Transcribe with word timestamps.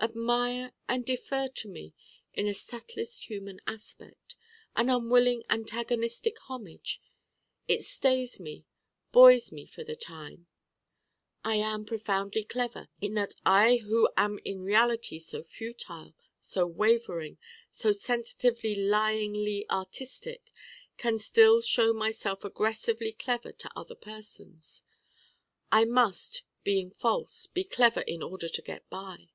people! 0.00 0.06
admire 0.12 0.72
and 0.88 1.04
defer 1.04 1.46
to 1.46 1.68
me 1.68 1.92
in 2.32 2.48
a 2.48 2.54
subtlest 2.54 3.24
human 3.28 3.60
aspect: 3.66 4.34
an 4.74 4.88
unwilling 4.88 5.42
antagonistic 5.50 6.38
homage. 6.48 7.02
It 7.68 7.84
stays 7.84 8.40
me, 8.40 8.64
buoys 9.12 9.52
me 9.52 9.66
for 9.66 9.84
the 9.84 9.94
time. 9.94 10.46
I 11.44 11.56
am 11.56 11.84
profoundly 11.84 12.44
Clever 12.44 12.88
in 13.02 13.12
that 13.16 13.34
I 13.44 13.76
who 13.76 14.08
am 14.16 14.38
in 14.42 14.62
reality 14.62 15.18
so 15.18 15.42
futile, 15.42 16.14
so 16.40 16.66
wavering, 16.66 17.36
so 17.70 17.92
sensitively 17.92 18.74
lyingly 18.74 19.68
artistic, 19.68 20.50
can 20.96 21.18
still 21.18 21.60
show 21.60 21.92
myself 21.92 22.42
aggressively 22.42 23.12
Clever 23.12 23.52
to 23.52 23.70
other 23.78 23.94
persons. 23.96 24.82
I 25.70 25.84
must, 25.84 26.42
being 26.62 26.90
false, 26.90 27.46
be 27.46 27.64
Clever 27.64 28.00
in 28.00 28.22
order 28.22 28.48
to 28.48 28.62
get 28.62 28.88
by. 28.88 29.28